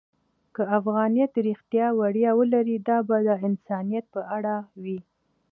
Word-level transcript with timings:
که 0.55 0.63
افغانیت 0.77 1.31
رښتیا 1.49 1.87
ویاړ 1.93 2.17
ولري، 2.39 2.77
دا 2.87 2.97
به 3.07 3.17
د 3.27 3.29
انسانیت 3.47 4.05
په 4.13 4.21
اړه 4.35 4.55
وي. 4.83 4.99